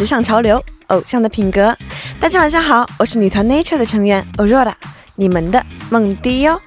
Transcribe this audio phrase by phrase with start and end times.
[0.00, 1.76] 时尚潮流，偶像的品格。
[2.18, 4.72] 大家晚上好，我是女团 Nature 的成员 Aurora，
[5.14, 6.58] 你们的梦迪哟。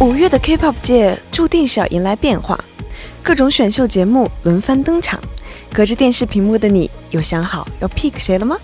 [0.00, 2.58] 五月的 K-pop 界注定是要迎来变化，
[3.22, 5.20] 各种选秀节目轮番登场。
[5.70, 8.56] 隔着电视屏幕的你，有想好要 pick 谁了吗？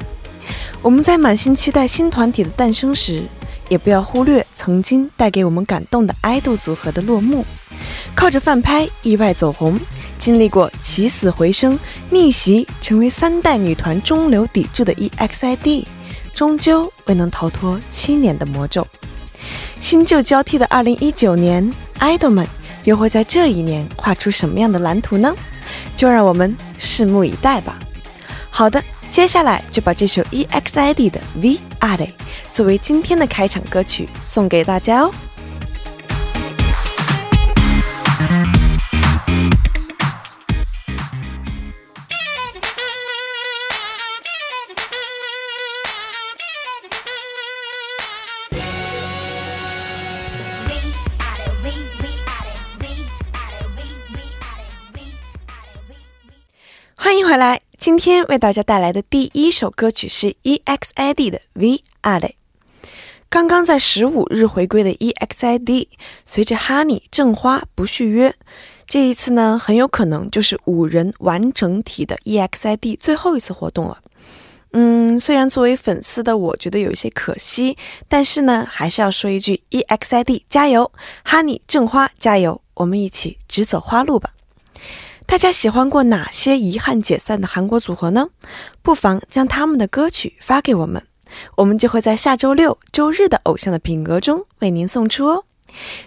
[0.81, 3.23] 我们在满心期待新团体的诞生时，
[3.69, 7.45] 也不要忽略曾经带给我们感动的爱豆组合的落幕。
[8.15, 9.79] 靠着饭拍意外走红，
[10.19, 11.79] 经历过起死回生、
[12.11, 15.85] 逆袭，成为三代女团中流砥柱的 EXID，
[16.33, 18.87] 终究未能逃脱七年的魔咒。
[19.81, 22.47] 新旧交替的二零一九年，爱豆们
[22.85, 25.35] 又会在这一年画出什么样的蓝图呢？
[25.97, 27.79] 就让我们拭目以待吧。
[28.49, 32.09] 好的，接下来就把这首 EXID 的 V a r
[32.51, 35.13] 作为今天的开场歌曲送给大家哦。
[57.85, 62.35] 今天为大家带来的第一首歌曲是 EXID 的 V a r
[63.29, 65.89] 刚刚在十五日回归的 EXID，
[66.25, 68.35] 随着 Honey 正花不续约，
[68.87, 73.99] 这一次呢，很有可能就是五人完整体的 EXID 最后一次活动了。
[74.73, 77.77] 嗯，虽然作为粉丝的我觉得有一些可惜，
[78.09, 80.91] 但是呢，还是要说一句 EXID 加油
[81.27, 84.31] ，Honey 正花加油，我们一起直走花路吧。
[85.27, 88.29] 大家喜欢过哪些遗憾解散的韩国组合呢？
[88.83, 91.03] 不妨将他们的歌曲发给我们，
[91.57, 95.45] 我们就会在下周六、周日的偶像的品格中为您送出哦。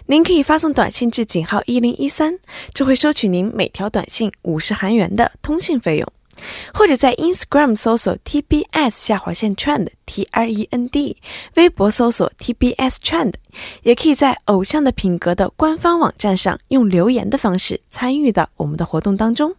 [0.06, 2.38] 您可以发送短信至井号一零一三，
[2.72, 6.12] 就会收取您每条短信五十韩元的通信费用。
[6.74, 11.16] 或者在 Instagram 搜索 TBS 下划线 Trend T R E N D，
[11.56, 13.34] 微博搜索 TBS Trend，
[13.82, 19.54] 也可以在偶像的品格的官方网站上用留言的方式参与到我们的活动当中。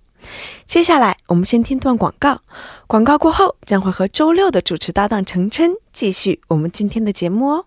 [0.66, 2.42] 接下来我们先听段广告，
[2.88, 7.66] 广告过后将会和周六的主持搭档程琛继续我们今天的节目哦。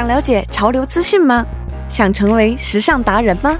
[0.00, 1.44] 想了解潮流资讯吗？
[1.90, 3.54] 想成为时尚达人吗？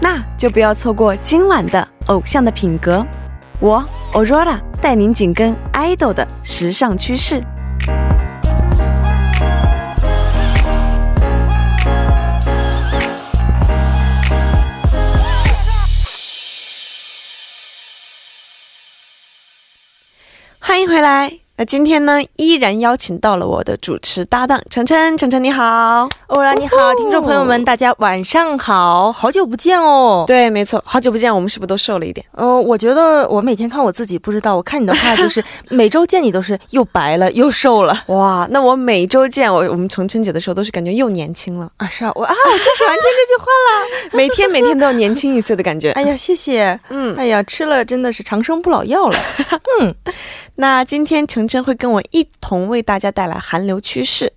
[0.00, 3.04] 那就不要错过今晚的偶像的品格。
[3.58, 7.42] 我 Aurora 带您紧跟 idol 的时尚趋势。
[20.60, 21.43] 欢迎回来。
[21.56, 25.16] 那今天呢，依然邀请到了我的主持搭档晨晨。
[25.16, 30.24] 晨晨你好，欧拉你好，听众朋友们，大家晚上好，好久不见哦。
[30.26, 32.26] 对，没错，好久不见，我们是不是都瘦了一点？
[32.32, 37.96] 呃，我觉得我每天看我自己，不知道，我看你的话就是每周见你都是又白了又瘦了。
[38.08, 41.86] 哇，那我每周见我我们从春节的时候都是感觉又年轻了啊！
[41.86, 45.92] 是啊，我啊，我最喜欢听这句话了， 每天每天都要年轻一岁的感觉。
[45.94, 49.16] 哎呀，谢谢，嗯，哎呀，吃了真的是长生不老药了，
[49.80, 49.94] 嗯。
[50.56, 54.32] 那今天程程会跟我一同为大家带来韩流趋势。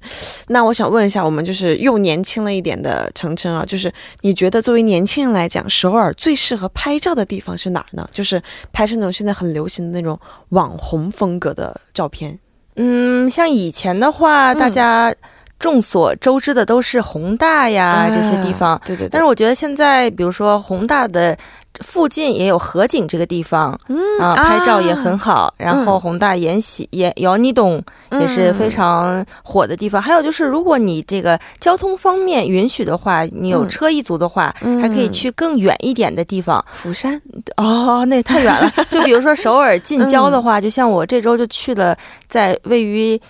[0.47, 3.91] 那我想问一下，我们就是又年轻了一点的程程啊，就是
[4.21, 8.07] 你觉得作为年轻人来讲，首尔最适合拍照的地方是哪儿呢？
[8.11, 8.41] 就是
[8.73, 10.19] 拍摄那种现在很流行的那种
[10.49, 12.39] 网红风格的照片。
[12.75, 15.13] 嗯，像以前的话，大家
[15.59, 18.79] 众所周知的都是宏大呀这些地方。
[18.85, 19.07] 对对。
[19.09, 21.37] 但是我觉得现在，比如说宏大的。
[21.81, 23.79] 附近也有河景这个地方，
[24.19, 25.53] 啊，拍照也很好。
[25.59, 27.79] 然后宏大延禧也姚尼洞
[28.19, 30.01] 也是非常火的地方。
[30.01, 34.51] 还有就是，如果你这个交通方面允许的话，你有车一族的话，
[34.81, 36.65] 还可以去更远一点的地方。
[36.73, 37.21] 釜山
[37.57, 38.71] 哦，那也太远了。
[38.89, 41.95] 就比如说首尔近郊的话，就像我这周就去了，
[42.27, 43.21] 在位于。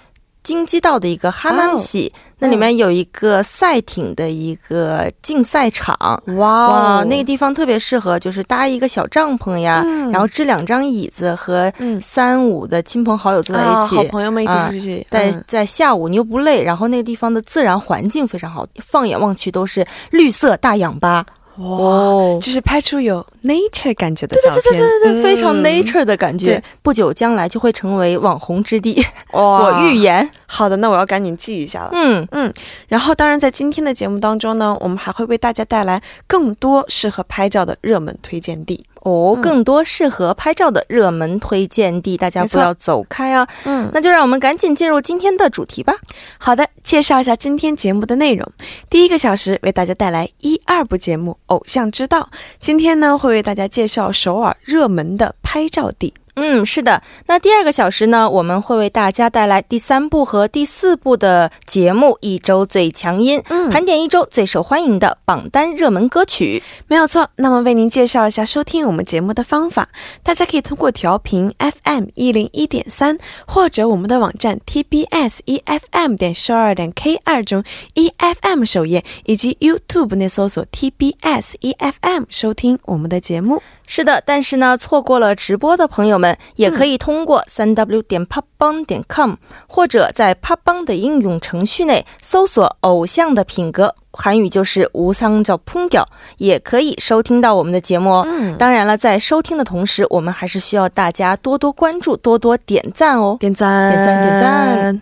[0.47, 2.09] 京畿道的一个哈南喜，
[2.39, 5.93] 那里面有一个赛艇的一个竞赛场，
[6.37, 11.69] 哇哇，那个地方特别适合，就是搭一个小帐篷呀，然后支两张椅子和
[12.01, 21.25] 三五的亲朋好友坐在一起，好朋友们一起出去，在在下午你又不累，然后那个地方的自然环境非常好，放眼望去都是绿色大氧吧。
[21.57, 26.63] 哇，就是拍出有 nature 感觉的照片，对对对对对，非常嗯 nature 的感觉对。
[26.81, 30.29] 不久将来就会成为网红之地，哇我预言。
[30.45, 31.89] 好的，那我要赶紧记一下了。
[31.93, 32.53] 嗯嗯，
[32.87, 38.85] 然后，当然在今天的节目当中呢，我们还会为大家带来更多适合拍照的热门推荐地。
[39.01, 43.47] 哦，嗯更多适合拍照的热门推荐地，大家不要走开啊！
[43.65, 45.93] 嗯，那就让我们赶紧进入今天的主题吧。
[46.37, 48.49] 好的，介绍一下今天节目的内容。
[48.89, 52.29] 第一个小时为大家带来一二部节目《偶像之道》，
[52.59, 56.13] 今天呢会为大家介绍首尔热门的拍照地。
[56.39, 57.01] 嗯，是的。
[57.25, 66.61] 那第二个小时呢，我们会为大家带来第三部和第四部的节目《一周最强音》，嗯盘点一周最受欢迎的榜单热门歌曲。
[66.87, 69.89] 没有错，那么为您介绍一下收听我们节目的方法，
[70.21, 73.17] 大家可以通过调频 FM 一零一点三，
[73.47, 77.63] 或者我们的网站 TBS EFM 点十二点 K 二中
[77.95, 83.63] EFM 首页，以及 YouTube 内搜索 TBS EFM 收听我们的节目。
[83.87, 89.33] 是的，但是呢，错过了直播的朋友们，也可以通过三 w 点 popbang 点 com，
[89.65, 96.05] 或者在 popbang 的应用程序内搜索“偶像的品格”，韩语就是“无桑叫烹调”，
[96.37, 98.25] 也可以收听到我们的节目哦。
[98.27, 103.37] 嗯，当然了，在收听的同时，我们还是需要大家多多关注、多多点赞哦。
[103.39, 105.01] 点赞，点赞点赞。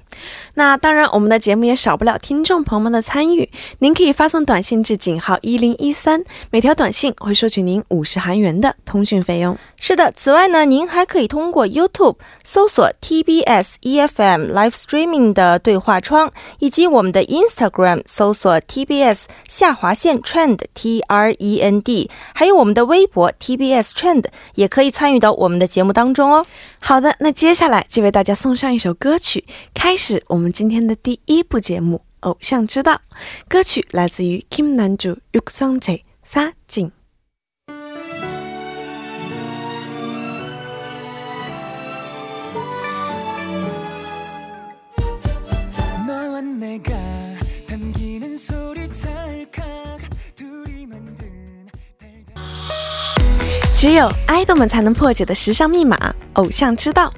[0.56, 3.50] 那当然，我们的节目也少不了听众朋友们的参与。
[3.80, 9.58] 您可以发送短信至井号一零一三，每条短信会收取您五十韩元的通讯费用。
[9.78, 21.60] 是的，此外呢，您还可以通过 YouTube 搜索 TBS EFM Live Streaming 的对话窗，以及我们的 Instagram 搜索 TBS 下划线 Trend T R E
[21.60, 24.26] N D，还有我们的微博 TBS Trend，
[24.56, 26.46] 也可以参与到我们的节目当中哦。
[26.80, 29.44] 好的，那接下来就为大家送上一首歌曲，
[29.74, 32.94] 开始我们们今天的第一部节目《偶像之道》，
[33.50, 36.92] 歌曲来自于 Kim 男主 y u k s o n g j 撒井。
[53.76, 57.12] 只有爱豆们才能破解的时尚密码——偶像之道。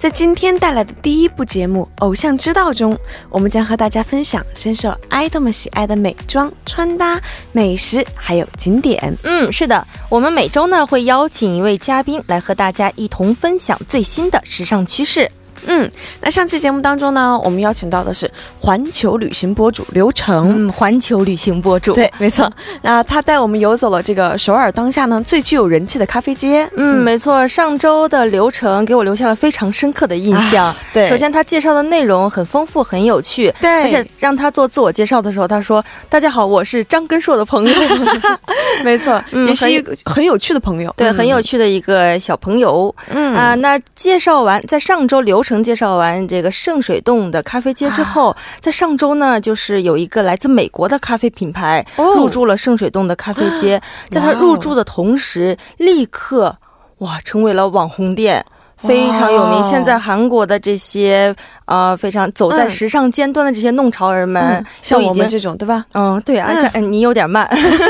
[0.00, 2.98] 在今天带来的第一部节目《偶像之道》中，
[3.28, 7.20] 我们将和大家分享深受爱豆们喜爱的美妆、穿搭、
[7.52, 9.14] 美食，还有景点。
[9.24, 15.30] 嗯，是的，我们每周呢会邀请一位嘉宾来和大家一同分享最新的时尚趋势。
[15.66, 15.90] 嗯，
[16.20, 18.30] 那上期节目当中呢，我们邀请到的是
[18.60, 20.66] 环球旅行博主刘成。
[20.66, 21.92] 嗯，环球旅行博主。
[21.94, 22.50] 对，没错。
[22.82, 26.68] 那他带我们游走了这个首尔当下呢最具有人气的咖啡街。
[26.76, 30.72] 嗯，没错，上周的流程给我留下了非常深刻的印象。
[30.94, 33.52] 对，首先他介绍的内容很丰富，很有趣。
[33.60, 37.74] 对，而且让他做自我介绍的时候，他说：“大家好，我是张根硕的朋友。
[38.84, 40.94] 没错，嗯也是一个很有趣的朋友。
[40.96, 41.40] 对，嗯很有。
[41.40, 42.94] 趣的一个小朋友。
[43.08, 56.56] 嗯啊、那介绍完，在上周流程介绍完这个圣水洞的咖啡街之后，在上周呢，就是有一个来自美国的咖啡品牌、哦入驻了圣水洞的咖啡街，在它入驻的同时，立刻
[56.98, 58.44] 哇成为了网红店。
[58.82, 61.34] 非常有名，现在韩国的这些
[61.70, 65.86] 呃非常走在嗯时尚尖端的这些弄潮儿们，嗯，像我们这种对吧？
[65.94, 67.48] 嗯，对啊，嗯像嗯你有点慢，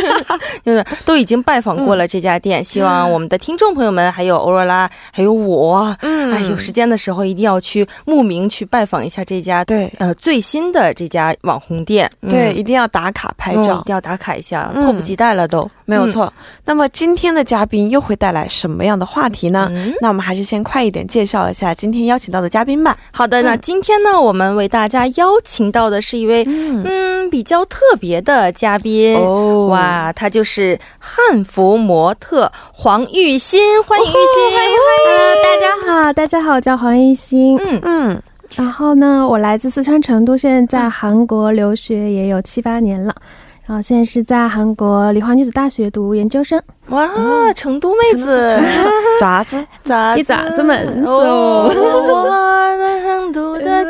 [0.64, 13.84] 就是都已经拜访过了这家店，希望我们的听众朋友们，还有欧若拉，还有我，嗯哎，有时间的时候一定要去慕名去拜访一下这家对呃最新的这家网红店，嗯对，一定要打卡拍嗯照一。
[13.84, 16.30] 定要打卡一下，嗯迫不及待了都，没有错。
[16.66, 19.68] 那么今天的嘉宾又会带来什么样的话题呢？
[19.72, 19.94] 嗯。
[20.00, 22.96] 那我们还是先快一点介绍一下今天邀请到的嘉宾吧。
[23.10, 29.16] 好的，那嗯今天呢，我们为大家邀请到的是一位嗯，嗯比较特别的嘉宾。
[29.16, 34.58] 哦，哇，她就是汉服模特黄玉欣，欢迎玉欣，
[35.06, 37.56] 呃，大家好，大家好，我叫黄玉欣。
[37.64, 37.78] 嗯。
[37.84, 38.22] 嗯，
[38.56, 43.14] 然后呢，我来自四川成都，现在在韩国留学也有七八年了。
[43.68, 46.60] 然后现在是在韩国梨花女子大学读研究生。
[46.88, 47.08] 哇，
[47.54, 48.60] 成都妹子，
[49.20, 52.30] 爪子，咋一咋子们 哦，我在成都的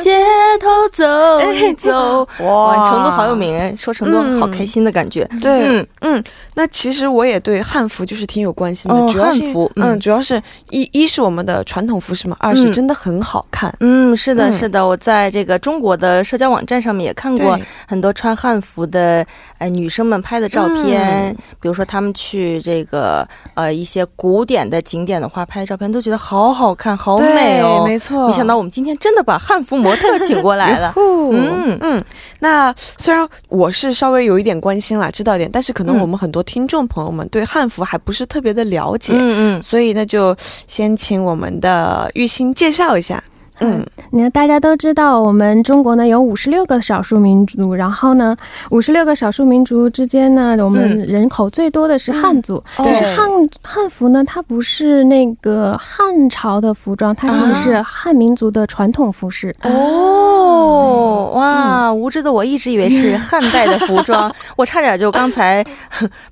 [0.01, 0.19] 街
[0.61, 1.05] 头走
[1.53, 2.27] 一走。
[2.45, 3.31] 哇，成都好有。
[3.41, 5.27] 名哎，说成都嗯好开心的感觉。
[5.41, 13.75] 对，嗯嗯，那其实我也对汉服就是挺有关心的，哦主要是汉服嗯，嗯主要是一一是我们的传统服饰嘛，二是嗯真的很好看。
[13.81, 19.25] 嗯，是的，嗯是的，我在这个中国的社交网站上面也看过，很多穿汉服的
[19.57, 27.85] 呃女生们拍的照片，嗯比如说她们去这个呃一些古典的景点的话，拍的照片都觉得好好看，好美哦。
[27.87, 28.27] 没错。
[28.27, 30.93] 没想到我们今天真的把汉服模模特请过来了。
[30.97, 32.05] 嗯嗯嗯，
[32.39, 40.37] 那虽然我是稍微有一点关心啦，知道一点，但是可能嗯我们很多听众朋友们对汉服还不是特别的了解，嗯嗯，所以那，就
[40.69, 43.23] 先请我们的玉鑫介绍一下。
[43.61, 48.37] 嗯，你看，大家都知道，我们中国呢有五十六个少数民族，然后呢，
[48.71, 52.63] 五十六个少数民族之间呢，我们嗯人口最多的是汉族。
[52.79, 53.29] 嗯就是对汉
[53.63, 59.55] 汉服呢，它不是那个汉朝的服装，它其实是汉民族的传统服饰。
[59.63, 61.93] 哦，哇！
[61.93, 65.65] 无知的我一直以为是汉代的服装， 我差点就刚才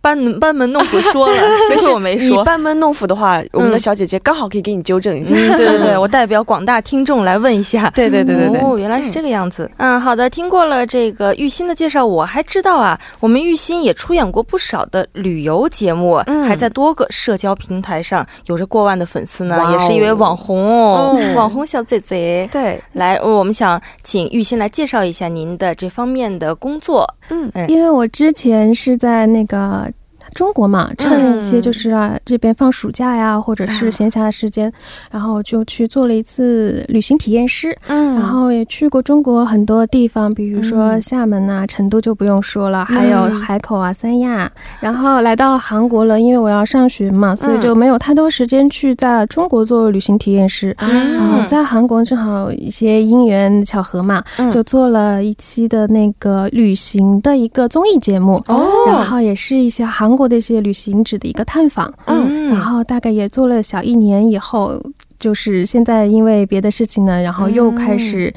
[0.00, 1.34] 班门班门弄斧说了，
[1.68, 2.44] 其实我没你说。
[2.44, 5.34] 班门弄斧的话，我们的嗯小姐姐刚好可以给你纠正一下。
[5.34, 7.90] 嗯，对对对， 我代表广大听众来问一下。
[7.90, 9.70] 对对对对对，哦，原来是这个样子。
[9.76, 22.48] 嗯，好的，听过了这个玉鑫的介绍，我还知道啊，我们玉鑫也出演过不少的旅游节目，嗯还在多个社交平台上有着过万的粉丝呢，哦也是一位网红哦，哦网红小姐姐。
[22.50, 27.06] 对，来，我们想请玉鑫来介绍一下您的这方面的工作。
[27.30, 29.90] 嗯因为我之前是在那个
[30.34, 34.72] 中国嘛，趁一些就是啊、这边放暑假呀，或者是闲暇的时间，
[35.10, 38.14] 然后就去做了一次旅行体验师，嗯。
[38.14, 50.76] 然后也去过中国很多地方，比如说厦门啊、成都就不用说了，还有海口啊、三亚，然后来到韩国了，因为我要上学嘛，所以就没有太多时间去在中国做旅行体验师。
[50.78, 54.50] 然后在韩国正好一些因缘巧合嘛，嗯。
[54.50, 58.66] 就做了一期的那个旅行的一个综艺节目，哦。
[58.86, 62.50] 然后也是一些韩国的一些旅行者的一个探访，嗯。
[62.50, 64.82] 然后大概也做了小一年以后，
[65.18, 68.34] 就是现在因为别的事情呢，然后又开始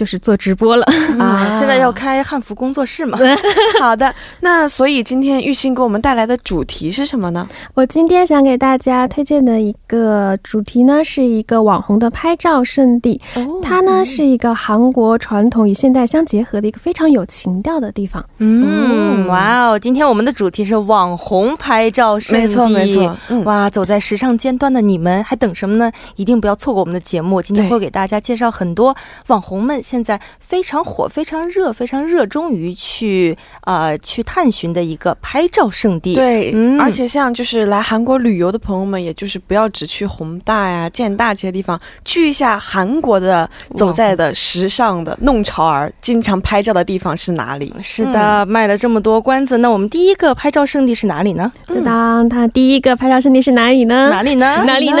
[0.00, 0.86] 就是做直播了。
[1.20, 3.18] 啊， 现在要开汉服工作室嘛？
[3.78, 7.46] 好的，那所以今天玉鑫给我们带来的主题是什么呢？
[7.74, 18.24] 我今天想给大家推荐的一个主题呢，是一个网红的拍照圣地，哦它呢是一个韩国传统与现代相结合的一个非常有情调的地方。
[18.38, 19.78] 嗯，哇哦！
[19.78, 25.92] 今天我们的主题是网红拍照圣地，没错没错，嗯，哇，走在时尚尖端的你们还等什么呢？
[26.16, 27.42] 一定不要错过我们的节目。
[27.42, 47.74] 今天会给大家介绍很多网红们现在非常火、非常热、非常热衷于去呃去探寻的一个拍照圣地。，对，嗯而且像就是来韩国旅游的朋友们，也就是不要只去宏大呀、建大这些地方，去一下韩国的走在的时尚的弄潮儿经常拍照的地方是哪里？
[47.82, 51.50] 是的，卖了这么多关子，那我们第一个拍照圣地是哪里呢？
[51.66, 54.08] 当当，它第一个拍照圣地是哪里呢？
[54.08, 54.62] 哪里呢？
[54.64, 54.98] 哪里呢？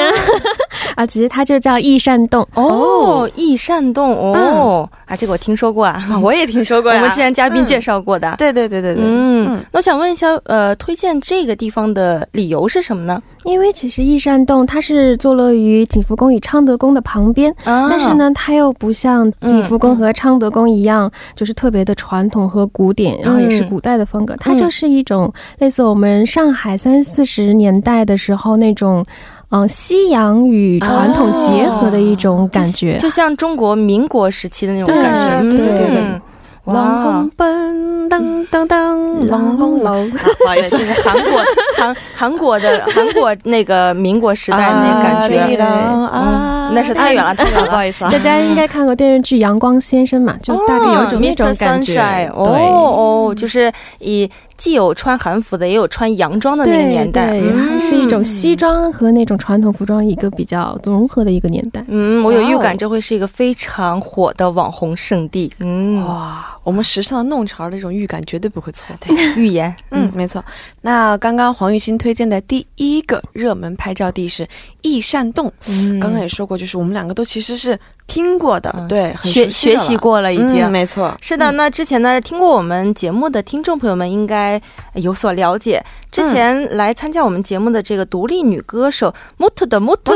[0.96, 2.46] 啊，其实它就叫易善洞。
[2.54, 6.98] 哦，易善洞哦，啊，这个我听说过啊，啊， 我也听说过呀。
[6.98, 8.34] 我们之前嘉宾嗯介绍过的。
[8.38, 13.20] 对对对对对，嗯，嗯那我想问一下，呃，推荐这个地方的理由是什么呢？
[13.44, 24.36] 因为其实义善洞它是坐落于景福宫与昌德宫的旁边，啊但是，呢，它又不像景福宫和昌德宫一样，就是特别的传统和古典，然后也是古代的风格。
[24.38, 29.04] 它就是一种类似我们上海三四十年代的时候那种，
[29.50, 32.96] 嗯、西洋与传统结合的一种感觉。
[32.98, 35.10] 就像中国民国时期的那种感
[35.42, 36.20] 觉，对对对对嗯
[36.66, 37.30] 冷哇红。
[37.36, 41.42] 奔噔噔噔，冷红楼， 啊不好意，思就，是韩国
[41.76, 48.18] 韩 韩国的韩国那个民国时代那感觉，啊嗯那是太远了太远了 不好意思啊大。
[48.18, 51.98] 家应该看过电视剧《阳光先生》嘛，就大概有一种那种感觉。
[52.34, 52.62] 哦对。
[52.62, 54.30] 哦，就是以
[54.60, 61.82] 既有穿韩服的，也有穿洋装的那个年代，对，嗯是一种西装和那种传统服装一个比较融合的一个年代。
[61.88, 65.50] 嗯，我有预感这会是一个非常火的网红圣地。
[65.60, 68.86] 嗯，哇，我们时尚的弄潮儿的这种预感绝对不会错。
[69.00, 70.44] 对 预言，嗯，没错。
[70.82, 74.46] 那刚刚黄玉欣推荐的第一个热门拍照地是
[74.82, 80.62] 易善洞，嗯刚刚也说过，就是我们两个都其实是听过的，嗯对，很学学习过了已经。
[80.64, 81.16] 嗯没错。
[81.20, 84.60] 是的，嗯那之前呢，听过我们节目的听众朋友们应该
[84.94, 85.82] 有所了解。
[86.10, 90.12] 之前来参加我们节目的这个独立女歌手木兔的木兔，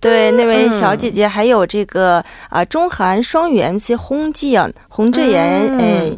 [0.00, 5.80] 对那位小姐姐，还有这个啊、中韩双语 MC 洪志妍、洪志妍，嗯。
[5.80, 6.16] 哎。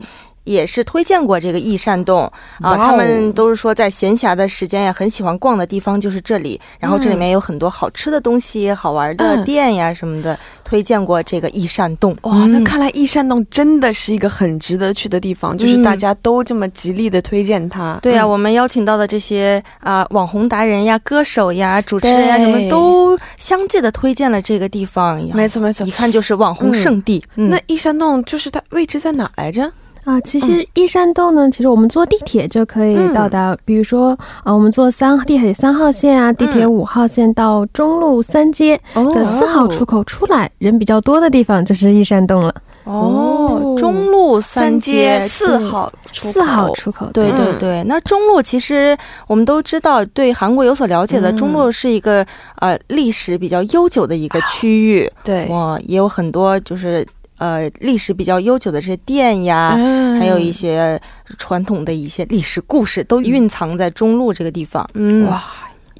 [0.49, 6.59] 也是推荐过这个益善洞啊，他们都是说在闲暇的时间呀，很喜欢逛的地方就是这里。
[6.81, 12.17] 然后这里面有很多好吃的东西、好玩的嗯店呀什么的，推荐过这个益善洞。
[12.23, 17.99] 哇，那嗯看来益善洞真的是一个很值得去的地方，就是嗯大家都这么极力的推荐它。
[18.03, 25.23] 对呀、嗯我们邀请到的这些啊、网红达人呀、歌手呀、主持人呀，对什么都相继的推荐了这个地方。
[25.35, 25.91] 没错没错一。
[25.91, 27.23] 看就是网红圣地。
[27.37, 29.71] 嗯那益善洞就是它位置在哪儿来着？
[30.05, 33.57] 啊，其实一山洞呢，其实我们坐地铁就可以到达。
[33.65, 42.55] 比如说，啊，我们坐三地铁三号线啊，地铁五号线到中路三街的四号出口出来，人比较多的地方就是一山洞了。
[42.85, 47.85] 哦，中路三街四号四号出口，对对对。
[47.85, 52.25] 那中路其实我们都知道，对韩国有所了解的，中路是一个
[52.61, 55.11] 呃历史比较悠久的一个区域。
[55.23, 57.07] 对，哇，也有很多就是
[57.39, 59.71] 呃历史比较悠久的这些店呀，
[60.19, 61.01] 还有一些
[61.39, 64.89] 传统的一些历史故事都蕴藏在中路这个地方。
[64.95, 65.43] 嗯，哇。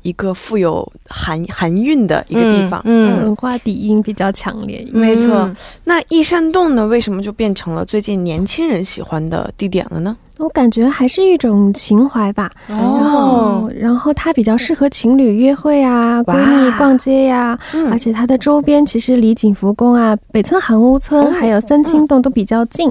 [0.03, 4.87] 一个富有含含韵的一个地方，嗯，文化底蕴比较强烈。
[4.93, 5.53] 没错，
[5.85, 6.87] 那易山洞呢？
[6.87, 10.17] 为什么就变成了最近年轻人喜欢的地点了呢？
[10.39, 17.59] 我感觉还是一种情怀吧，然后，然后它比较适合情侣约会啊，闺蜜逛街呀，
[17.91, 22.91] 而且它的周边其实离景福宫啊、北村韩屋村还有三清洞都比较近，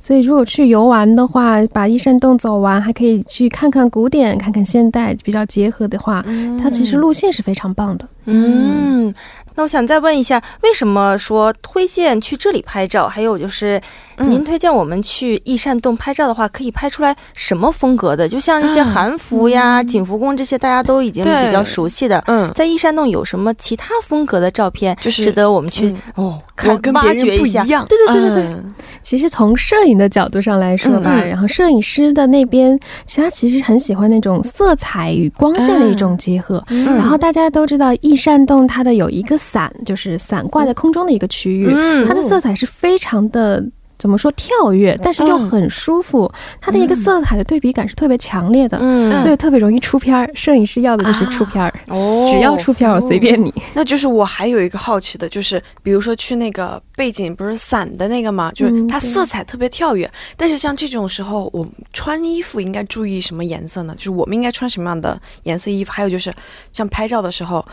[0.00, 6.24] 所以如果去游玩的话，把一山洞走完，还可以去看看古典、看看现代，比较结合的话，
[6.60, 8.06] 它其实路线是非常棒的。
[8.28, 9.14] 嗯，
[9.54, 13.08] 那我想再问一下，为什么说推荐去这里拍照？
[13.08, 13.80] 还有就是。
[14.20, 18.26] 您推荐我们去益善洞拍照的话，可以拍出来什么风格的？
[18.26, 22.20] 就像一些韩服呀、景福宫这些，大家都已经比较熟悉的。
[22.26, 27.62] 嗯，在益善洞有什么其他风格的照片，就是值得我们去哦看挖掘一下？
[27.88, 28.56] 对对对对对。
[29.02, 36.60] 其实从摄影的角度上来说吧，然后摄影师的那边，其实他其实很喜欢那种色彩与光线的一种结合。
[36.68, 41.72] 然后大家都知道益善洞它的有一个伞，就是伞挂在空中的一个区域，
[42.06, 43.64] 它的色彩是非常的。
[43.98, 50.30] 怎么说跳跃，但是又很舒服，它的一个色彩的对比感是特别强烈的，嗯，所以特别容易出片儿。
[50.34, 53.52] 摄影师要的就是出片儿，哦，只要出片儿，我随便你。
[53.74, 58.52] 那就是我还有一个好奇的，就是比如说去那个背景不是伞的那个嘛？
[58.52, 63.96] 就是它色彩特别跳跃，但是像这种时候，我们穿衣服应该注意什么颜色呢？
[63.96, 65.90] 就是我们应该穿什么样的颜色衣服？
[65.90, 66.32] 还有就是
[66.72, 67.66] 像拍照的时候。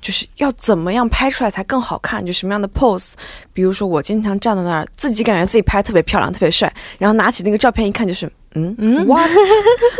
[0.00, 2.24] 就是要怎么样拍出来才更好看？
[2.24, 3.12] 就什么样的 pose？
[3.52, 9.30] 比如说我经常站在那儿，自己感觉自己拍特别漂亮、特别帅，然后拿起那个照片一看，就是嗯嗯，what？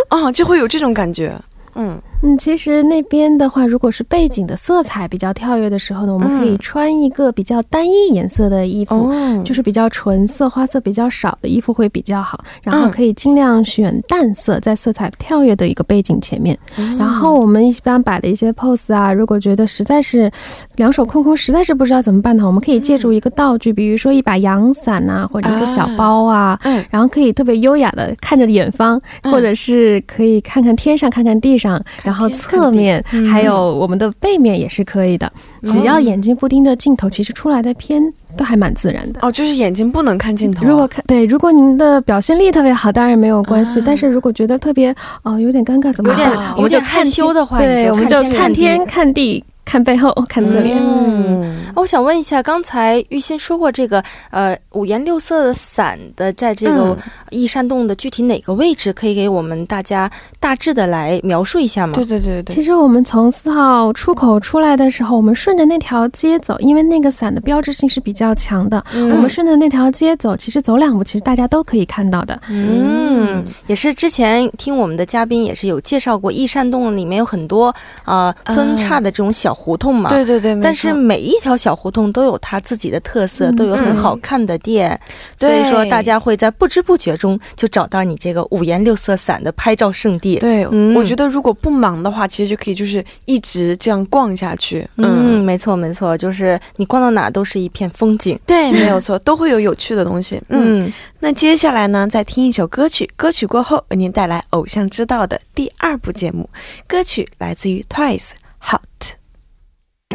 [0.09, 1.38] 啊，就会有这种感觉，
[1.75, 2.00] 嗯。
[2.20, 9.12] 嗯，其实那边的话，如果是背景的色彩比较跳跃的时候呢，我们可以穿一个比较单一颜色的衣服，
[9.45, 12.43] 就是比较纯色、花色比较少的衣服会比较好。
[12.60, 16.58] 然后可以尽量选淡色，在色彩跳跃的一个背景前面。
[16.99, 20.28] 然后我们一般摆的一些 pose 啊，如果觉得实在是
[20.75, 26.58] 两手空空，实在是不知道怎么办的话，我们可以借助一个道具，比如说一把阳伞呐，或者一个小包啊，
[26.90, 31.80] 然后可以特别优雅的看着远方，或者是可以看看天上，看看地上。
[32.08, 35.30] 然后侧面还有我们的背面也是可以的，
[35.64, 38.02] 只要眼睛不盯着镜头，其实出来的片
[38.34, 39.21] 都还蛮自然的。
[39.21, 40.64] 哦，就是眼睛不能看镜头。
[40.64, 43.82] 如果看对，如果您的表现力特别好，当然没有关系。
[43.84, 46.54] 但是如果觉得特别哦有点尴尬，怎么办？
[46.56, 49.44] 我们就看修的话，对，我们就看天看地。
[49.69, 50.78] 看背后，看侧脸。
[50.81, 56.97] 嗯，我想问一下，刚才玉鑫说过这个呃五颜六色的伞的，在这个
[57.28, 61.93] 易山洞的具体哪个位置，可以给我们大家大致的来描述一下吗？
[61.93, 62.57] 对对对对。
[62.57, 68.83] 其实我们从四号出口出来的时候，我们顺着那条街走，因为那个伞的标志性是比较强的。
[68.95, 72.41] 我们顺着那条街走，其实走两步，其实大家都可以看到的。
[72.49, 79.54] 嗯，也是之前听我们的嘉宾也是有介绍过，易山洞里面有很多啊分叉的这种小。
[79.58, 84.99] 胡同嘛，对对对，但是每一条小胡同都有它自己的特色，都有很好看的店，
[85.36, 90.38] 所以说大家会在不知不觉中就找到你这个五颜六色伞的拍照圣地。
[90.38, 94.88] 对，我觉得如果不忙的话，其实就可以就是一直这样逛下去。
[94.97, 98.38] 嗯，没错没错，就是你逛到哪都是一片风景。
[98.47, 100.40] 对，没有错，都会有有趣的东西。
[100.49, 106.49] 嗯，那接下来呢，再听一首歌曲，歌曲过后为您带来《偶像知道》的第二部节目，
[106.86, 108.18] 歌曲来自于 Twice，
[108.60, 108.80] 《Hot》。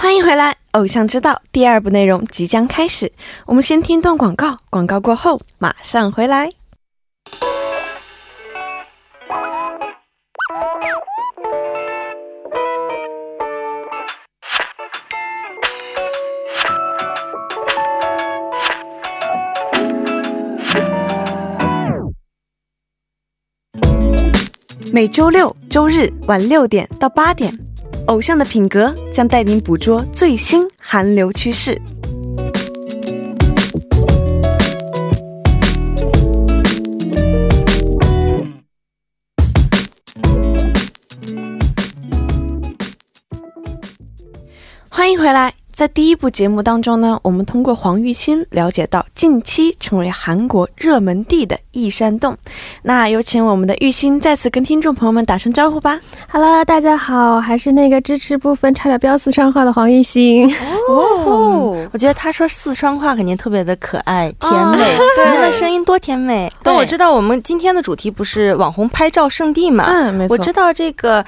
[0.00, 3.10] 欢迎回来偶像之道第二部内容即将开始。
[3.46, 6.48] 我们先听段广告广告过后马上回来。
[24.92, 27.52] 每周六周日晚六点到八点
[28.08, 31.78] 偶像的品格将带您捕捉最新韩流趋势。
[44.88, 45.67] 欢迎回来。
[45.78, 52.36] 在第一部节目当中呢，我们通过黄玉欣了解到近期成为韩国热门地的易山洞。
[52.82, 56.00] 那有请我们的玉欣再次跟听众朋友们打声招呼吧。
[56.28, 60.52] Hello，大家好，还是那个支持部分差点飙四川话的黄玉欣。
[60.88, 64.78] 哦，我觉得他说四川话肯定特别的可爱甜美，
[65.14, 66.52] 对您的声音多甜美。
[66.60, 69.84] 但我知道我们今天的主题不是网红拍照圣地嘛？
[69.86, 70.34] 嗯，没错。
[70.34, 71.24] 我知道这个。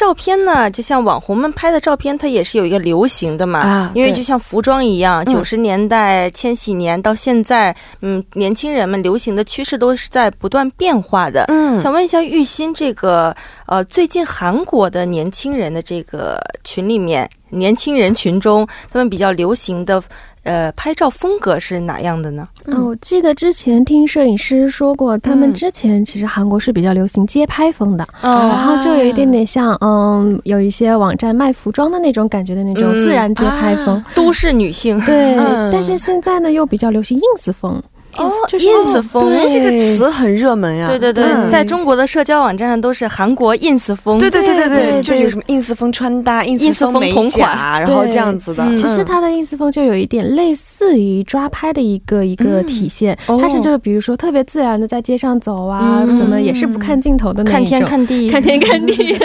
[0.00, 3.60] 照片呢，就像网红们拍的照片，它也是有一个流行的嘛。
[3.60, 11.44] 啊，因为就像服装一样，嗯九十年代、千禧年到现在，嗯，年轻人们流行的趋势都是在不断变化的。
[11.48, 13.36] 嗯，想问一下玉鑫，这个
[13.66, 20.02] 呃，最近韩国的年轻人的这个群里面，年轻人群中，他们比较流行的
[20.42, 22.48] 呃拍照风格是哪样的呢？
[22.66, 28.48] 嗯，我记得之前听摄影师说过，他们之前其实韩国是比较流行街拍风的，哦。
[28.48, 33.96] 然后就有一点点像，嗯，有一些网站卖服装的那种感觉的那种嗯自然街拍风。
[33.96, 34.98] 啊都市女性。
[35.00, 35.70] 对，嗯。
[35.72, 37.80] 但是现在呢又比较流行 ins 风，
[38.16, 40.88] 哦就是 ins 风这个词很热门呀。
[40.88, 44.18] 对对对，嗯在中国的社交网站上都是韩国 ins 风。
[44.18, 48.64] 对对对对对对就有什么 ins 风穿搭、ins 风美同款甲，然后这样子的。
[48.64, 59.16] 嗯其实它的 ins 风就有一点类似于抓拍的一个一个体现，哦它是就是比如说特别自然的在街上走啊，嗯怎么也是不看镜头的那一种，看天看地，看天看地，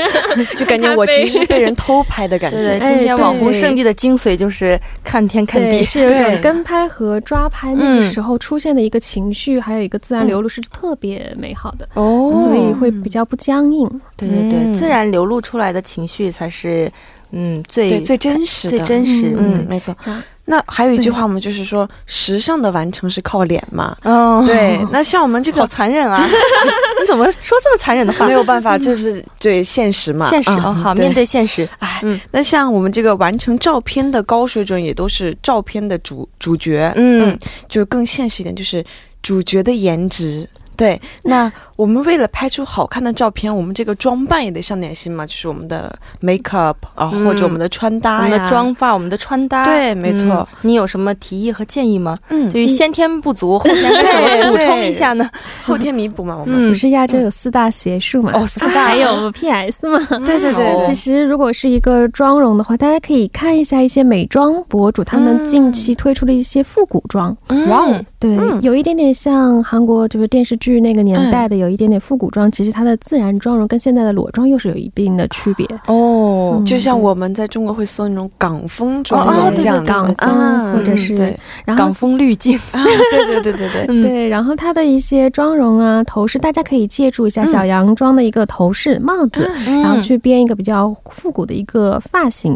[0.55, 2.85] 就感觉我其实是被人偷拍的感对对， 觉。
[2.87, 5.85] 今天哎网红圣地的精髓就是看天看对，地。
[5.85, 13.89] 是有一对种跟拍和抓拍那嗯个时候出现的一个情绪，还有一个自然流露是特别美好的，哦所以会比较不僵硬。
[14.17, 16.91] 对对对，嗯自然流露出来的情绪才是
[17.31, 19.33] 嗯最，最真实的，最真实。
[19.37, 20.23] 嗯，嗯没错啊。
[20.47, 23.97] 那还有一句话，我们就是说，时尚的完成是靠脸嘛。
[24.03, 26.23] 哦，对，那像我们这个好残忍啊！
[27.05, 28.25] 你怎么说这么残忍的话？
[28.25, 30.27] 没有办法，就是对现实嘛。
[30.27, 31.69] 现实啊哦，好，面对现实。
[31.77, 36.91] 哎，嗯那像我们这个完成照片的高水准，也都是照片的主主角。
[36.95, 37.37] 嗯
[37.69, 38.83] 就是更现实一点，就是
[39.21, 40.49] 主角的颜值。
[40.75, 47.25] 对，那我们为了拍出好看的照片，我们这个装扮也得上点心嘛，就是我们的 make up 啊，嗯。
[47.25, 50.23] 或者我们的穿我搭呀，们的妆发，我们的穿搭，对没错。
[50.23, 50.47] 嗯。
[50.61, 52.15] 你有什么提议和建议吗？
[52.29, 55.29] 嗯，对于先天不足，后天该怎么补充一下呢？
[55.63, 56.55] 后天弥补嘛，我们。
[56.55, 56.69] 嗯。
[56.69, 58.31] 不，是亚洲有四大邪术嘛？
[58.33, 58.85] 哦，四大。
[58.85, 59.99] 还有 PS 嘛？
[60.25, 60.73] 对对对。
[60.73, 60.83] 哦。
[60.85, 67.35] 其实如果是一个妆容的话，大家可以看一下一些美妆博主他们近期推出的一些复古妆，
[67.67, 68.61] 哇哦，对，嗯。
[68.61, 72.49] 有一点点像韩国就是电视剧那个年代的，有一点点复古妆。
[72.51, 75.65] 其实它的自然妆容跟现在的裸妆又是有一定的区别。
[75.87, 92.53] 哦嗯就像我们在中国会搜那种港风妆哦哦对容这样子，对港风啊或者是对然后港风滤镜， 啊，对对对对对，嗯对，然后它的一些妆容啊、头饰，大家可以借助一下嗯小洋装的一个头饰、帽子，嗯然后去编一个比较复古的一个发型。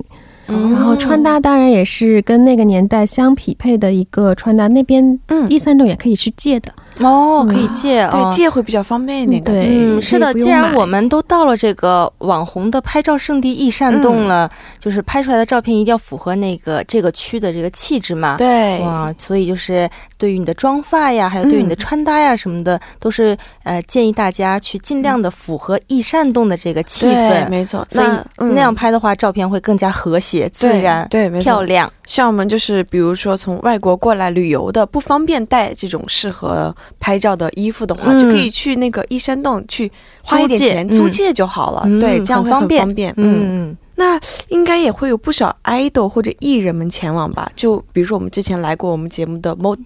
[0.51, 6.73] 嗯然后穿搭当然也是跟那个年代相匹配的一个穿搭，那边嗯，一三六也可以去借的。
[7.05, 8.09] 哦，可以借哦。
[8.11, 8.35] 对，。
[8.35, 18.37] 借会比较方便一点，对，嗯，是的，既然我们都到了这个网红的拍照圣地易善洞了，就是拍出来的照片一定要符合那个这个区的这个气质嘛。
[18.37, 28.07] 对，哇，所以就是对于你的妆发呀，还有对于你的穿搭呀什么的，都是呃建议大家去尽量的符合易善洞的这个气，氛，没错，所以
[28.37, 31.43] 那样拍的话，照片会更加和谐、自对然、对，没错。
[31.43, 31.91] 漂亮。
[32.05, 39.91] 像我们就是比如说从外国过来旅游的，不方便带这种适合拍照的衣服的话，嗯就可以去那个一山洞去
[40.23, 41.83] 花一点钱租借租借就好了。
[41.85, 43.13] 嗯对，这样会很方便方便。
[43.17, 47.51] 嗯，嗯，那应该也会有不少 idol 或者艺人们前往吧？
[47.53, 49.77] 就比如说我们之前来过我们节目的 Mot，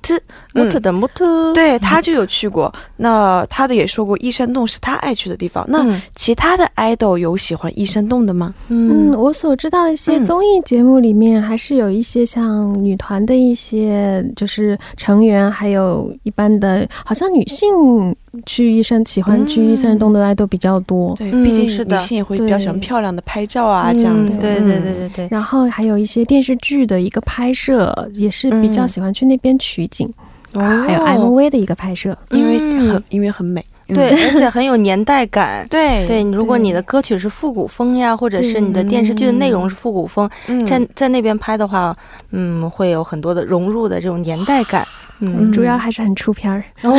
[0.54, 2.72] 木头的木头，对他就有去过。
[2.96, 5.66] 那他的也说过依山洞是他爱去的地方。
[5.68, 8.54] 那嗯其他的 idol 有喜欢依山洞的吗？
[8.68, 18.16] 嗯，嗯我所知道的一些嗯综艺节目里面，还是有一些像女团的一些就是成员，还有一般的，好像女性
[18.46, 21.16] 去医生喜欢去医生动的爱豆比较多。
[21.16, 24.40] 对，嗯毕竟是的女性也会比较喜欢漂亮的拍照啊，嗯这样子。
[24.40, 25.28] 对对对对对。
[25.32, 30.12] 然后还有一些电视剧的一个拍摄，也是比较喜欢去那边取景，
[30.54, 32.18] 哦还有 MV 的一个拍摄。
[32.32, 33.64] 因为嗯很因为很美。
[33.94, 35.66] 对，而且很有年代感。
[35.70, 41.96] 对对，如果你的歌曲是复古风呀，或者是你的电视剧的内容是复古风，嗯在在那边拍的话，
[42.32, 44.88] 嗯，会有很多的融入的这种年代感。
[45.26, 46.98] 嗯，主要还是很出片儿，哦，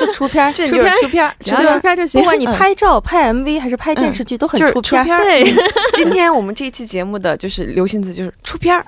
[0.00, 2.24] 就出片儿， 这就是出片儿，只要出片儿就行不。
[2.24, 5.22] 管你拍照、拍 MV 还是拍电视剧，都很出片儿，出片儿。
[5.22, 5.54] 对，
[5.94, 8.84] 今天我们这一期节目的就是流行词就是出片儿，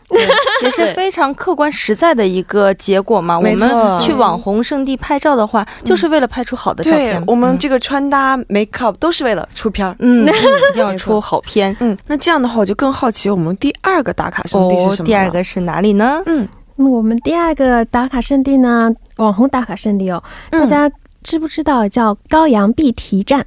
[0.62, 3.36] 也是非常客观实在的一个结果嘛。
[3.36, 7.17] 我没错们去网红圣地拍照的话，就是为了拍出好的照对片。
[7.20, 9.94] 嗯我们这个穿搭 make up 都是为了出片儿。
[9.98, 11.74] 嗯， 嗯一定要出好片。
[11.80, 16.22] 嗯，那这样的话，我就更好奇我们第二个打卡圣地是什么了、第二个是哪里呢？
[16.26, 23.44] 嗯，那我们第二个打卡圣地呢，网红打卡圣地哦，嗯大家知不知道叫高阳碧提站？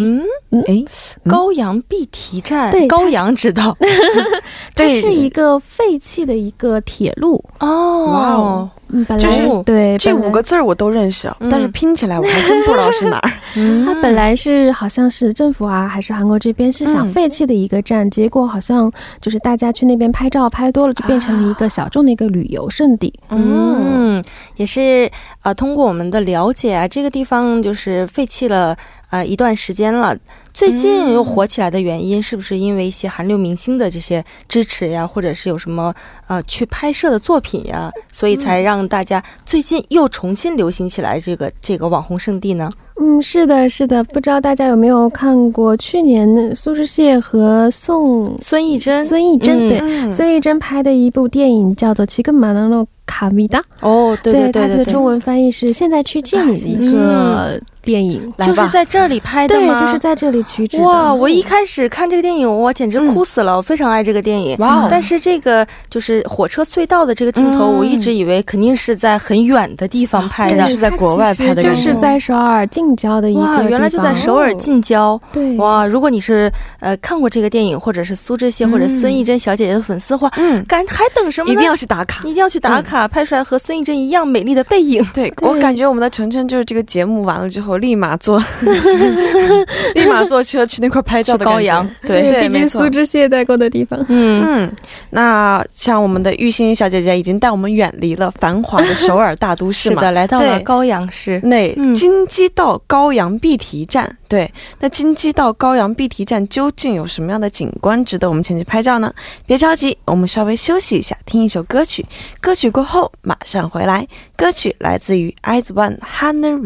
[0.00, 0.22] 嗯，
[0.66, 0.84] 哎，
[1.24, 1.30] 嗯。
[1.30, 3.76] 高阳碧提站，对高阳知道。
[4.74, 7.42] 它是一个废弃的一个铁路。
[7.60, 8.06] 哦。
[8.06, 13.30] 哇哦，嗯，本来、就是对这五个字儿我都认识但是拼起来我还真不知道是哪儿。
[13.56, 13.86] 嗯。
[13.86, 17.12] 它本来是好像是政府啊，还是韩国这边是想嗯。
[17.12, 23.12] 废弃的一个站，结果好像就是大家去那边拍照拍多了，就变成了一个小众的一个旅游胜地。
[23.30, 24.24] 嗯，嗯，
[24.56, 25.10] 也是
[25.42, 28.76] 呃，通过我们的了解啊，这个地方就是废弃了
[29.12, 30.16] 呃一段时间了。
[30.52, 35.94] 最近又火起来的原因，是不是因为一些韩流明星的这些支持呀，或者是有什么
[36.26, 42.70] 呃去拍摄的作品呀，所以才让大家最近又重新流行起来这个这个网红圣地呢？
[43.00, 49.78] 嗯，是的，是的，不知道大家有没有看过去年苏志燮和宋孙艺珍，孙艺珍、嗯对。
[49.80, 58.32] 嗯孙艺珍拍的一部电影叫做《骑个马能洛卡米达》，哦，对对对对对它的中，文翻译是《现在去见你》的一个电影。
[58.38, 60.86] 就是在这里拍的吗对吗？，就是在这里取景的。
[60.86, 61.12] 哇！
[61.12, 64.56] 我一开始看这个电影，我简直哭死了，我非常爱这个电影。
[64.58, 70.66] 哇哦但是这个就是火车隧道的这个镜头，嗯我一直以为肯定是在很远的地方拍的对。
[70.72, 73.70] 是在国外拍的就是在首尔近郊的一个哇，地方。
[73.70, 75.20] 原来就在首尔近郊。
[75.32, 81.54] 对，哇，如果你是呃看过这个电影，或者是苏志燮或者孙艺珍小姐姐的粉丝的话，嗯，赶还等什么呢？
[81.54, 82.20] 一定要去打卡。
[82.22, 85.04] 一定要去打卡，拍出来和孙艺珍一样美丽的背影。
[85.12, 88.42] 对我感觉我们的晨晨就是这个节目完了之后，立马坐，
[89.94, 93.98] 立马坐车去那块拍照的高阳，对，对竟苏志燮待过的地方。
[94.08, 94.72] 嗯，嗯，
[95.10, 101.40] 那像我们的玉欣小姐姐已经带我们远离了繁华的首尔大都市嘛， 是的，来到了高阳市。
[101.42, 109.12] 那嗯京畿道高阳碧堤站，对，那金鸡道高阳碧堤站究竟有什么样的景观值得我们前去拍照呢？
[109.46, 112.04] 别着急，我们稍微休息一下，听一首歌曲。
[112.40, 114.06] 歌曲过后马上回来。
[114.36, 116.56] 歌曲来自于 IZ*ONE Hana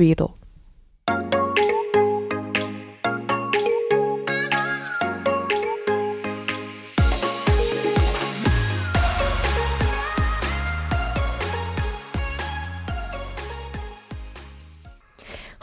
[1.06, 1.35] Bye.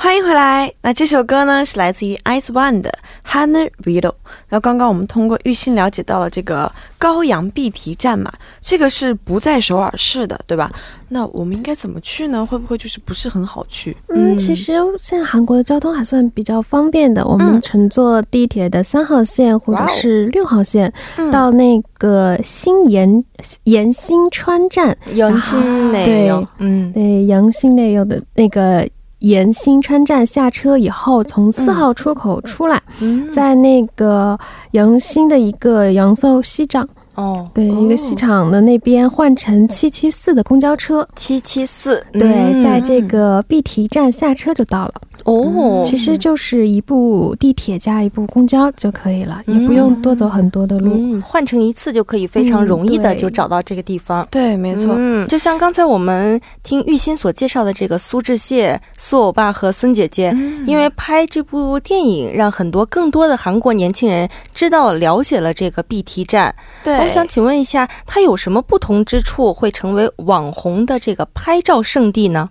[0.03, 0.69] 欢迎回来。
[0.81, 2.93] 那这首歌呢是来自于 Ice One 的
[3.25, 4.11] Hana Rido。
[4.49, 8.29] 然后刚刚我们通过玉欣了解到了这个高阳碧堤站嘛，
[8.61, 10.69] 这个是不在首尔市的，对吧？
[11.07, 12.45] 那我们应该怎么去呢？
[12.45, 13.95] 会不会就是不是很好去？
[14.09, 23.23] 嗯，嗯其实现在韩国的交通还算比较方便的，我们嗯乘坐地铁的三号线或者是六号线嗯到那个新延
[23.63, 28.85] 延新川站，연친内对有，嗯，对，阳新内有的那个
[29.23, 33.31] 延新川站下车以后，从四号出口出来，嗯。
[33.31, 34.37] 在那个
[34.71, 44.93] 阳新的一个阳寿西站，哦，对，一个西场的那边换乘七七四的公交车，七七四，对，嗯在这个碧堤站下车就到了。
[45.25, 50.91] 哦，其实就是一部地铁加一部公交就可以了，也不用多走很多的路。
[50.95, 54.27] 嗯，换乘一次就可以非常容易的就找到这个地方。
[54.29, 54.93] 对，没错。
[54.97, 66.53] 嗯，就像刚才我们听玉欣所介绍的这个苏志燮、苏欧巴和孙姐姐，嗯因为拍这部电影，让很多更多的韩国年轻人知道了解了这个碧堤站。
[66.83, 72.49] 对，我想请问一下，它有什么不同之处，会成为网红的这个拍照圣地呢？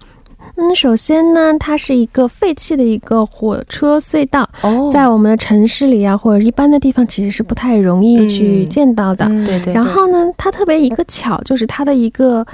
[0.57, 9.25] 嗯，首先呢，它是一个废弃的一个火车隧道，哦在我们的城市里啊，或者一般的地方，其实是不太容易去嗯见到的。
[9.25, 12.47] 嗯对对然后呢，它特别一个巧，就是它的一个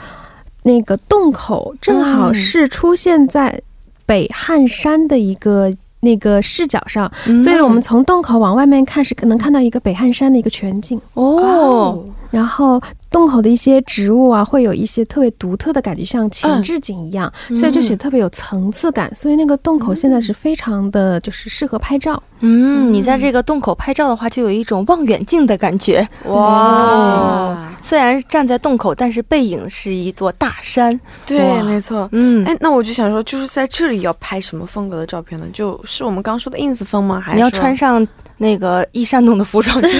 [0.62, 3.60] 那个洞口正好嗯是出现在
[4.06, 5.74] 北汉山的一个。
[6.00, 7.38] 那个视角上，嗯。
[7.38, 11.00] 所以我们从洞口往外面看，是可能看到一个北汉山的一个全景。
[11.14, 19.14] 哦，然后洞口的一些植物啊，会有一些特别独特的感觉，像前置景一样，嗯所以就显得特别有层次感。
[19.14, 22.22] 所以那个洞口现在是非常的，就是适合拍照。
[22.40, 26.06] 嗯，你在这个洞口拍照的话，就有一种望远镜的感觉。
[26.26, 31.00] 哇，虽然站在洞口，但是背影是一座大山。
[31.26, 32.08] 对，没错。
[32.12, 35.46] 嗯，哎，那我就想说，就是在这里要拍什么风格的照片呢？
[35.52, 37.18] 就是我们刚说的 ins 风吗？
[37.18, 38.06] 还是你要穿上
[38.38, 39.88] 那个一山洞的服装去。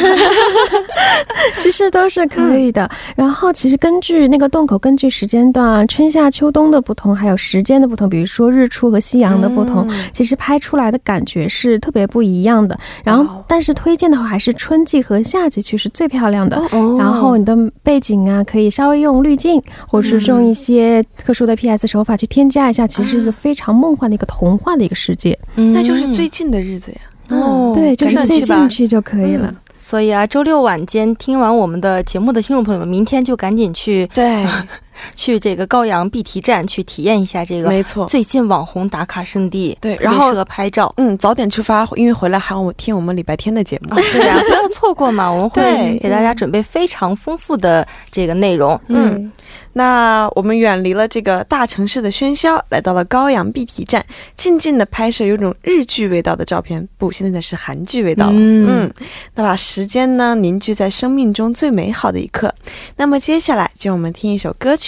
[1.57, 2.89] 其实都是可以的。
[3.17, 12.79] 然后其实根据那个洞口，根据时间段啊，春夏秋冬的不同，还有时间的不同，比如说日出和夕阳的不同，嗯其实拍出来的感觉是特别不一样的。
[13.03, 16.57] 然后，但是推荐的话，还是春季和夏季去是最漂亮的。
[16.73, 25.39] 哦然后你的背景啊，可以稍微用滤镜，或者是用一些特殊的 PS 手法去添加一下，其实是一个非常梦幻的一个童话的一个世界。
[25.55, 26.99] 那就是最近的日子呀。
[27.29, 29.53] 嗯哦，对，就是赶紧去吧最近去就可以了。
[29.79, 34.45] 所以啊，周六晚间听完我们的节目的听众朋友们，明天就赶紧去对，
[35.15, 38.07] 去这个高阳碧堤站去体验一下这个没错。
[38.07, 40.93] 最近网红打卡圣地，对然后适合拍照。
[40.97, 43.95] 嗯，早点出发，因为回来还要我听我们礼拜天的节目。
[43.95, 45.31] 啊，对呀、 不要错过嘛！
[45.31, 48.81] 我们会给大家准备非常丰富的这个内容。
[48.89, 49.31] 嗯，
[49.73, 54.05] 那我们远离了这个大城市的喧嚣，来到了高阳碧堤站，
[54.37, 56.87] 静静的拍摄有种日剧味道的照片。
[56.97, 58.33] 不，现在是韩剧味道了。
[58.37, 58.93] 嗯嗯，
[59.35, 62.53] 那把时间呢凝聚在生命中最美好的一刻。
[62.97, 64.88] 那么接下来就让我们听一首歌曲，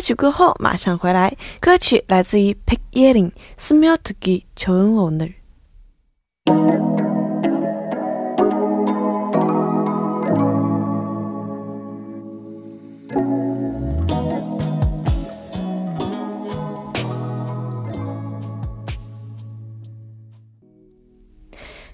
[0.00, 1.36] 曲过后马上回来。
[1.60, 5.34] 歌曲来自于 Pick Yerin 스며듣기좋은오늘。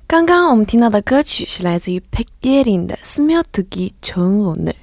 [0.06, 4.74] 刚刚我们听到的歌曲是来自于 Pick Yerin 的《스며듣기좋은오늘》。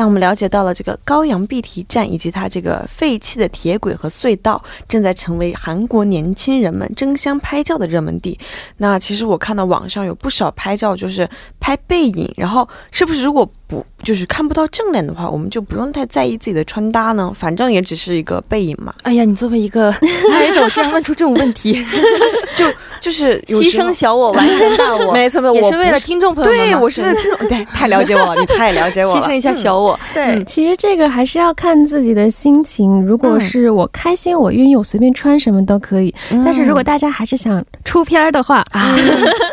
[0.00, 8.38] 那我们了解到了这个高阳碧堤站以及它这个废弃的铁轨和隧道正在成为韩国年轻人们争相拍照的热门地。
[8.78, 11.28] 那其实我看到网上有不少拍照，就是
[11.60, 17.32] 拍背影，然后是不是如果不就是看不到正脸的话，我们就不用太在意自己的穿搭呢？
[17.36, 19.90] 反正也只是一个背影嘛，哎呀，你作为一个
[20.32, 21.84] 爱 豆，竟然问出这种问题，
[22.56, 22.66] 就
[22.98, 29.98] 就是牺牲小我，完成大我，没 错没错，也是为了听众朋友们对，我是为了听众，对，太了解我了，你太了解我了，牺牲一下小我。
[30.14, 33.04] 对嗯，其实这个还是要看自己的心情。
[33.04, 36.14] 如果是我开心，我愿意，我随便穿什么都可以。
[36.30, 38.96] 嗯但是如果大家还是想出片儿的话，啊，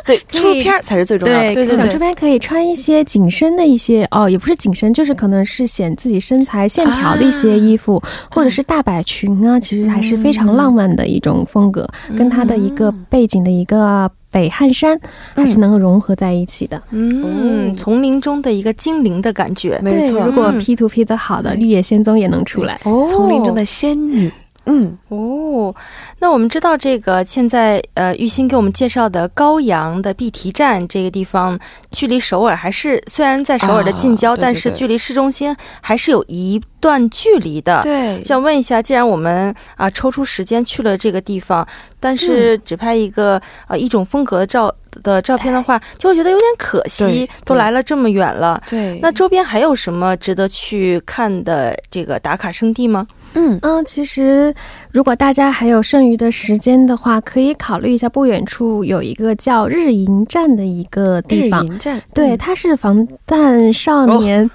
[0.05, 1.53] 对，出片儿才是最重要的。
[1.53, 14.99] 对对对想出片可以穿一些紧身的一些哦，也不是紧身，就是可能是显自己身材线条的一些衣服，或者是大摆裙啊，其实还是非常浪漫的一种风格，跟它的一个背景的一个北汉山
[15.33, 16.79] 还是能够融合在一起的。
[16.91, 19.79] 嗯，丛林中的一个精灵的感觉。
[19.81, 22.79] 没错，如果嗯 P 图 P 的好的，绿野仙踪也能出来。
[22.83, 23.03] 哦。
[23.05, 24.31] 丛林中的仙女，
[24.69, 25.73] 嗯，哦，
[26.19, 31.57] 那我们知道这个现在呃，玉鑫给我们介绍的高阳的碧提站这个地方，
[31.91, 37.81] 距离首尔还是虽然在首尔的近郊，啊对对对但是距离市中心还是有一段距离的。
[37.81, 41.65] 对，想问一下，既然我们啊、抽出时间去了这个地方，
[41.99, 47.29] 但是只拍一个、呃一种风格的照的照片的话，就会觉得有点可惜。
[47.45, 53.07] 都来了这么远了，对，那周边还有什么值得去看的这个打卡圣地吗？
[53.33, 54.53] 嗯，嗯，其实
[54.91, 61.65] 如果大家还有剩余的时间的话，可以考虑一下不远处有一个叫日营站的一个地日方。
[61.65, 64.49] 营站，对，嗯，它是防弹少年、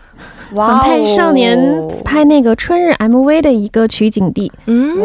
[0.55, 4.51] 哇防弹少年哦拍那个春日 MV 的一个取景地。
[4.67, 4.99] 嗯，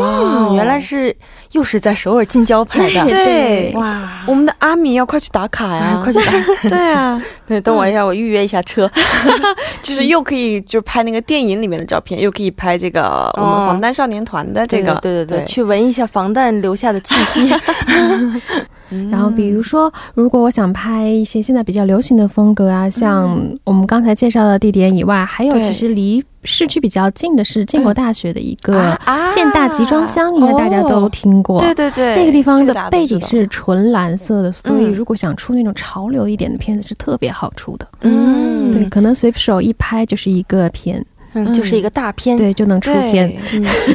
[0.56, 1.16] 原来是
[1.52, 3.06] 又是在首尔近郊拍的。
[3.06, 6.34] 对，哇，我们的阿米要快去打卡呀，哎快去打！
[6.70, 8.90] 对啊， 对，等我一下，我预约一下车。
[9.82, 17.54] 就是又可以就拍那个电影里面的照片，又可以拍这个我们防弹少年团的这个，对对对对，去闻一下防弹留下的气息。
[17.88, 18.42] 嗯。
[19.12, 28.98] 然后比如说，如果我想拍一些现在比较流行的风格啊，像我们刚才介绍的地点以外，还有其实离市区比较近的是建国大学的一个
[29.34, 31.60] 建大集装箱，应该大家都听过。
[31.60, 37.88] 对对对，那个地方的背景是纯蓝色的，所以嗯如果想出那种潮流一点的片子是特别好出的。
[38.02, 41.04] 嗯对，可能随手一拍就是一个片，
[41.46, 43.34] 嗯，就是一个大片，对，就能出片。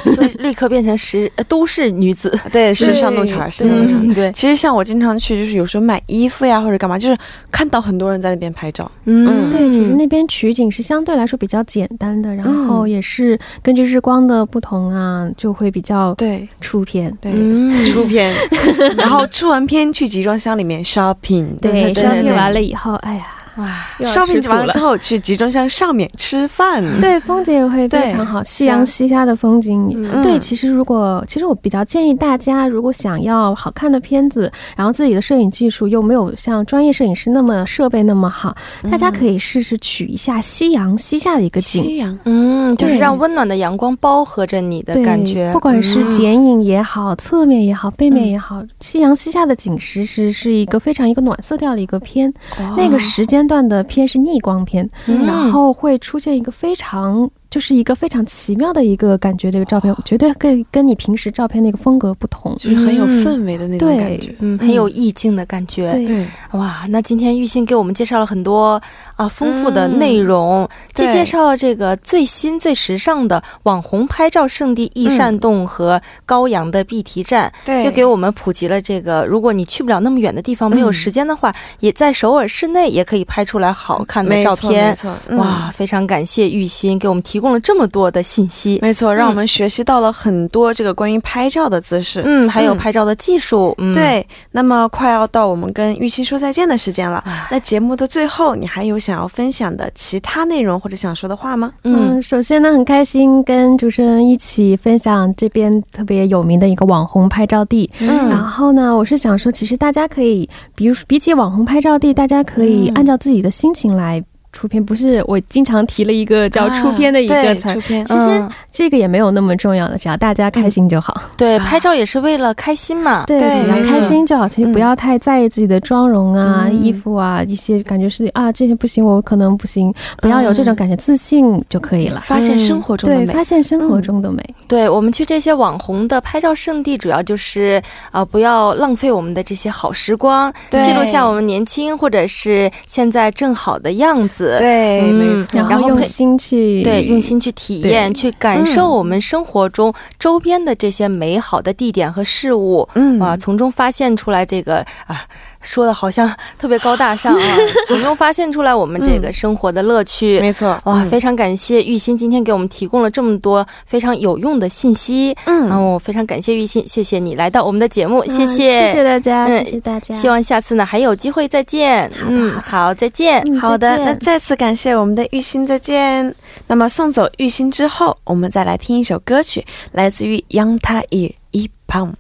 [0.05, 2.39] 就立刻变成时呃都市女子。
[2.53, 3.95] 对时尚弄潮，时尚弄潮。
[4.01, 7.17] 嗯，对，其实像我经常去，就是有时候买衣服呀或者干嘛，就是
[7.51, 8.91] 看到很多人在那边拍照。
[9.05, 17.13] 嗯，对，其实那边取景是相对来说比较简单的，然嗯后也是根据日光的不同啊，就会比较对出片。
[17.21, 18.33] 对，嗯，出片，
[18.97, 21.47] 然后出完片去集装箱里面 shopping。
[21.61, 23.69] 对，，shopping 完了以后，哎呀，哇，
[24.01, 26.49] 烧饼完了之后去集装箱上面吃。
[26.53, 26.83] 饭。
[27.01, 29.91] 对，风景也会非常好，夕阳西下的风景。
[29.95, 30.23] 嗯。
[30.23, 38.55] 对，其实如果其实我比较建议大家，如果想要好看的片子，然后自己的摄影技术又没有像专业摄影师那么设备那么好，
[38.91, 41.83] 大家可以试试取一下夕阳西下的一个景。
[41.83, 46.11] 夕阳，嗯，就是让温暖的阳光包合着你的，感觉，不管是嗯。
[46.11, 52.33] 剪影也好，侧面也好，背面也好，夕阳西下的景其实是一个非常一个暖色调的一个片。
[52.77, 57.31] 那个时间段的片是逆光片，嗯然后会出现一个非常。
[57.53, 62.57] 就是一个非常奇妙的一个感觉，这个照片绝对跟跟你平时照片那个风格不同。
[62.57, 64.35] 就是很有氛围的那种感觉。
[64.39, 65.93] 嗯，很有意境的感觉。
[65.93, 68.81] 对对，哇，那今天玉鑫给我们介绍了很多
[69.23, 84.95] 啊丰富的内容，既对介绍了这个最新最时尚的网红拍照圣地易善洞和高阳的碧堤站，对，又给我们普及了这个，如果你去不了那么远的地方，没有嗯时间的话，也在首尔市内也可以拍出来好看的照片没。
[84.95, 88.79] 错，嗯哇，非常感谢玉鑫给我们提供了这么多的信息。
[88.83, 92.23] 没错，让我们学习到了很多这个关于拍照的姿势。
[92.25, 93.75] 嗯，还有嗯拍照的技术。
[93.79, 97.19] 嗯，，对，那么快要到我们跟玉鑫说再见的时间了。
[97.19, 101.73] 啊那节目的最后，你还有想要分享的其他内容或者想说的话吗？
[101.85, 107.91] 嗯嗯，首先呢，很开心跟主持人一起分享这边特别有名的一个网红拍照地。
[108.01, 114.23] 嗯然后呢，我是想说，其实大家可以，比如比起网红拍照地，大家可以嗯按照自己的心情来
[114.53, 114.85] 出片。
[114.85, 121.21] 不是我经常提了一个叫啊出片的一个词其实嗯这个也没有那么重要的，只要大家开心就好。
[121.37, 123.25] 对，啊拍照也是为了开心嘛。
[123.27, 124.49] 对，对只要开心就好。
[124.49, 132.21] 其实嗯不要太在意自己的妆容啊、嗯衣服啊一些感觉是啊，这些不行，我可能不行，不要有这种感觉，自信就可以了。
[132.21, 133.33] 发现生活中的对，美。
[133.33, 134.43] 发现生活中的美。
[134.67, 144.42] 对我们去这些网红的拍照圣地，主要就是啊、呃不要浪费我们的这些好时光，对记录下我们年轻或者是现在正好的样子。
[144.59, 145.69] 对，嗯没错。
[145.69, 153.21] 然后用心去对，用心去体验、去感受嗯我们生活中周边的这些美好的地点和事物，嗯。
[153.21, 155.25] 啊，从中发现出来这个啊，
[155.63, 157.57] 说的好像特别高大上啊，
[157.89, 160.41] 从中发现出来我们这个生活的乐趣。
[160.41, 160.79] 没错。
[160.85, 170.15] 哇，嗯非常感谢玉鑫今天给我们提供了这么多非常有用的信息，然嗯，后非常感谢玉鑫，谢谢你来到我们的节目，谢嗯谢，谢谢大家，嗯谢谢大家。
[170.15, 172.11] 希望下次呢还有机会再见。
[172.27, 173.43] 嗯，好，再见。
[173.47, 176.35] 嗯好的，那再次感谢我们的玉鑫，再见。
[176.67, 182.13] 那么送走玉鑫之后，我们再来听一首歌曲，来自于 Young Ta Ir i p a m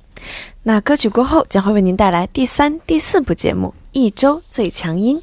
[0.63, 5.19] 那歌曲过后将会为您带来第三、第四部节目《一周最强音》。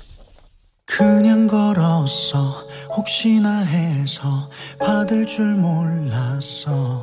[0.87, 7.01] 그냥 걸었어 혹시나 해서 받을 줄 몰랐어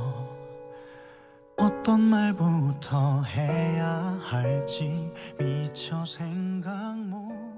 [1.57, 7.54] 어떤 말부터 해야 할지 미처 생각 못